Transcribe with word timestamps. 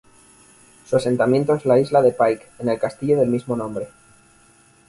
Su 0.87 0.95
asentamiento 0.97 1.53
es 1.53 1.63
la 1.67 1.77
isla 1.79 2.01
de 2.01 2.11
Pyke, 2.11 2.49
en 2.57 2.69
el 2.69 2.79
castillo 2.79 3.19
del 3.19 3.29
mismo 3.29 3.55
nombre. 3.55 3.87